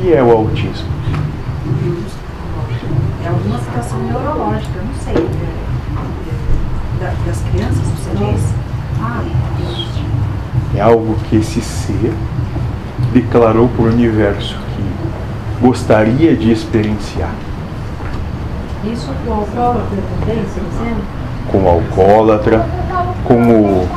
que 0.00 0.12
é 0.14 0.22
o 0.22 0.30
autismo? 0.30 0.88
É 3.24 3.28
alguma 3.28 3.58
situação 3.58 3.98
neurológica, 4.00 4.70
eu 4.78 4.84
não 4.84 4.94
sei. 4.94 5.14
é, 5.14 7.04
da- 7.04 7.12
das 7.26 7.40
crianças, 7.50 7.78
você 7.78 8.10
diz? 8.32 8.54
Ah, 9.02 9.22
É 10.76 10.80
algo 10.80 11.16
que 11.28 11.36
esse 11.36 11.60
ser 11.60 12.12
declarou 13.12 13.68
para 13.68 13.82
o 13.84 13.88
universo 13.88 14.56
que 14.76 15.66
gostaria 15.66 16.36
de 16.36 16.50
experienciar. 16.52 17.30
Isso 18.84 19.10
com 19.26 19.32
alcoólatra 19.32 19.98
também, 20.20 20.42
você 20.44 20.60
dizendo? 20.70 21.02
Com 21.50 21.58
o 21.64 21.68
alcoólatra, 21.68 22.66
com 23.24 23.34
o 23.34 23.88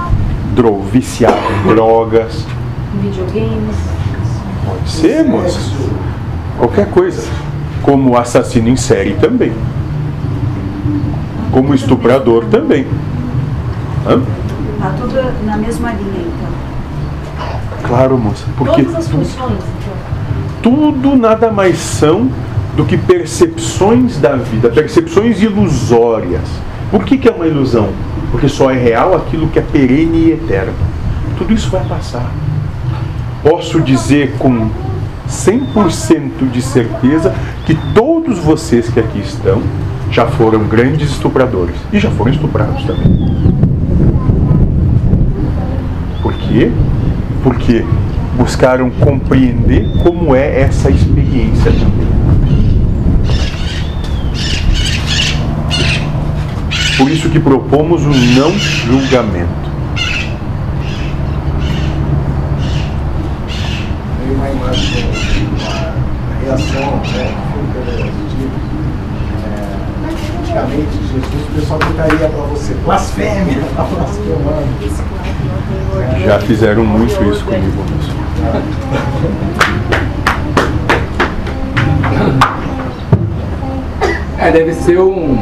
dro 0.56 0.82
viciado 0.82 1.38
em 1.64 1.68
drogas. 1.68 2.46
Videogames. 3.02 3.76
Pode 4.66 4.90
ser, 4.90 5.24
moça. 5.24 5.60
Qualquer 6.58 6.90
coisa. 6.90 7.28
Como 7.82 8.18
assassino 8.18 8.70
em 8.70 8.76
série 8.76 9.14
também. 9.16 9.54
Como 11.52 11.74
estuprador 11.74 12.46
também. 12.46 12.88
Hã? 14.08 14.22
tá 14.84 14.94
tudo 15.00 15.46
na 15.46 15.56
mesma 15.56 15.94
linha, 15.94 16.28
então. 16.28 17.88
Claro, 17.88 18.18
moça. 18.18 18.46
Porque 18.58 18.84
Todas 18.84 19.00
as 19.00 19.08
funções, 19.08 19.60
então. 19.80 19.94
tudo 20.62 21.16
nada 21.16 21.52
mais 21.52 21.78
são 21.78 22.30
do 22.76 22.84
que 22.86 22.98
percepções 22.98 24.18
da 24.18 24.36
vida, 24.36 24.70
percepções 24.70 25.42
ilusórias. 25.42 26.42
Por 26.92 27.06
que, 27.06 27.18
que 27.18 27.30
é 27.30 27.32
uma 27.32 27.48
ilusão? 27.48 27.90
Porque 28.32 28.50
só 28.50 28.72
é 28.72 28.78
real 28.78 29.16
aquilo 29.16 29.48
que 29.48 29.60
é 29.60 29.62
perene 29.62 30.18
e 30.18 30.32
eterno. 30.32 30.74
Tudo 31.38 31.54
isso 31.54 31.70
vai 31.70 31.84
passar. 31.86 32.30
Posso 33.44 33.82
dizer 33.82 34.36
com 34.40 34.70
100% 35.28 36.50
de 36.52 36.62
certeza 36.62 37.36
que 37.66 37.76
todos 37.94 38.40
vocês 38.40 38.90
que 38.90 39.00
aqui 39.00 39.20
estão 39.20 39.62
já 40.10 40.26
foram 40.28 40.64
grandes 40.64 41.12
estupradores 41.12 41.76
e 41.92 42.00
já 42.00 42.10
foram 42.12 42.32
estuprados 42.32 42.84
também. 42.84 43.44
Por 46.22 46.34
quê? 46.34 46.72
Porque 47.44 47.84
buscaram 48.38 48.90
compreender 48.90 49.88
como 50.02 50.36
é 50.36 50.62
essa 50.62 50.90
experiência 50.90 51.72
também. 51.72 52.14
Por 56.98 57.10
isso 57.10 57.30
que 57.30 57.40
propomos 57.40 58.04
o 58.06 58.10
não 58.10 58.52
julgamento. 58.58 59.64
Veio 64.20 64.36
uma 64.36 64.43
imagem, 64.54 65.06
uma 65.50 66.36
reação, 66.44 67.02
né. 67.12 67.26
É, 69.46 70.40
antigamente, 70.40 70.94
Jesus, 71.12 71.44
o 71.50 71.54
pessoal 71.56 71.80
gritaria 71.80 72.30
para 72.30 72.44
você, 72.46 72.74
blasfêmia, 72.86 73.64
tá 73.76 73.84
blasfemando. 73.84 74.74
Já 76.26 76.40
fizeram 76.40 76.86
muito 76.86 77.24
isso 77.24 77.44
comigo. 77.46 77.84
moço. 77.92 78.24
É, 84.38 84.52
deve 84.52 84.74
ser 84.74 85.00
um. 85.00 85.42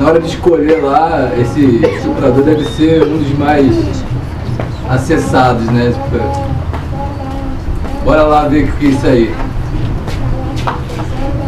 Na 0.00 0.08
hora 0.08 0.20
de 0.20 0.28
escolher 0.28 0.82
lá, 0.82 1.30
esse 1.38 1.84
estuprador 1.84 2.42
deve 2.42 2.64
ser 2.64 3.02
um 3.02 3.18
dos 3.18 3.38
mais 3.38 3.74
acessados, 4.88 5.66
né? 5.66 5.92
Bora 8.06 8.22
lá 8.22 8.46
ver 8.46 8.68
o 8.68 8.72
que 8.76 8.86
é 8.86 8.88
isso 8.90 9.04
aí. 9.04 9.34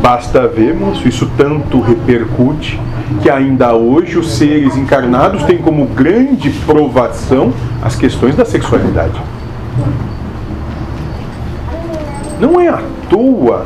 Basta 0.02 0.48
ver, 0.48 0.74
moço, 0.74 1.06
isso 1.06 1.30
tanto 1.36 1.80
repercute 1.80 2.80
que 3.22 3.30
ainda 3.30 3.74
hoje 3.74 4.18
os 4.18 4.32
seres 4.32 4.76
encarnados 4.76 5.44
têm 5.44 5.58
como 5.58 5.86
grande 5.86 6.50
provação 6.66 7.52
as 7.80 7.94
questões 7.94 8.34
da 8.34 8.44
sexualidade. 8.44 9.22
Não 12.40 12.60
é 12.60 12.66
à 12.66 12.82
toa 13.08 13.64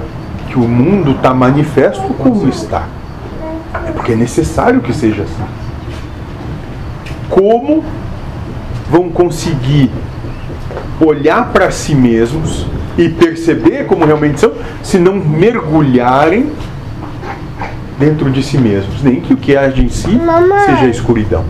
que 0.50 0.58
o 0.58 0.68
mundo 0.68 1.12
está 1.12 1.32
manifesto 1.32 2.12
como 2.18 2.46
está. 2.46 2.84
É 3.88 3.90
porque 3.90 4.12
é 4.12 4.16
necessário 4.16 4.82
que 4.82 4.92
seja 4.92 5.22
assim. 5.22 5.44
Como 7.30 7.82
vão 8.90 9.08
conseguir 9.08 9.90
olhar 11.00 11.46
para 11.54 11.70
si 11.70 11.94
mesmos 11.94 12.66
e 12.96 13.08
perceber 13.08 13.86
como 13.86 14.04
realmente 14.04 14.40
são, 14.40 14.52
se 14.82 14.98
não 14.98 15.14
mergulharem 15.14 16.52
dentro 17.98 18.30
de 18.30 18.42
si 18.42 18.58
mesmos, 18.58 19.02
nem 19.02 19.20
que 19.20 19.32
o 19.32 19.36
que 19.36 19.56
age 19.56 19.82
em 19.82 19.88
si 19.88 20.18
seja 20.66 20.86
a 20.86 20.88
escuridão. 20.88 21.44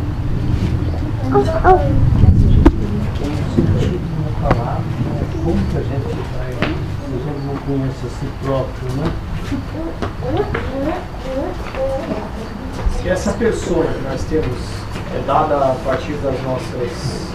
falar 4.41 4.81
como 5.45 5.57
que 5.71 5.77
a 5.77 5.81
gente 5.81 6.15
vai, 6.37 6.53
se 6.53 7.07
a 7.09 7.19
gente 7.25 7.47
não 7.47 7.57
conhece 7.57 8.07
a 8.07 8.11
si 8.11 8.27
próprio, 8.43 8.93
né? 8.97 9.11
Se 13.01 13.09
essa 13.09 13.33
pessoa 13.33 13.85
que 13.85 14.05
nós 14.09 14.23
temos 14.25 14.59
é 15.15 15.23
dada 15.27 15.57
a 15.57 15.75
partir 15.85 16.13
das 16.23 16.41
nossas 16.43 17.33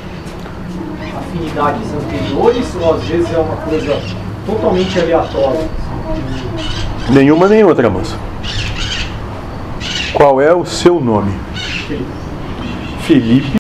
afinidades 1.18 1.94
anteriores, 1.94 2.76
ou 2.82 2.94
às 2.94 3.04
vezes 3.04 3.34
é 3.34 3.38
uma 3.38 3.56
coisa 3.58 4.02
totalmente 4.46 5.00
aleatória. 5.00 5.68
Nenhuma 7.10 7.48
nem 7.48 7.64
outra, 7.64 7.90
moça. 7.90 8.16
Qual 10.14 10.42
é 10.42 10.54
o 10.54 10.66
seu 10.66 11.00
nome? 11.00 11.32
Felipe. 13.02 13.52